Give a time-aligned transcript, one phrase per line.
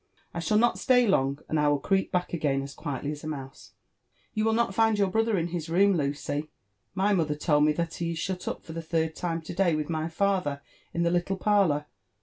[0.33, 3.27] I shall not stay long, and I will creep back again as quietly as a
[3.27, 3.73] mouse."
[4.33, 6.49] You will not find your brother in his room, Lucy;
[6.95, 9.75] my mother lold me that he is shut up for the third time to day
[9.75, 11.85] with my father in the little parlour.